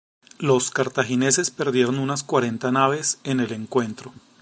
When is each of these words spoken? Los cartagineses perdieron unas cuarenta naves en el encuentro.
Los 0.39 0.71
cartagineses 0.71 1.51
perdieron 1.51 1.99
unas 1.99 2.23
cuarenta 2.23 2.71
naves 2.71 3.19
en 3.23 3.39
el 3.39 3.51
encuentro. 3.53 4.11